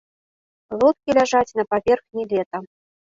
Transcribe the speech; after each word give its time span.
Лодкі 0.79 1.17
ляжаць 1.17 1.55
на 1.59 1.63
паверхні 1.75 2.23
лета. 2.33 2.57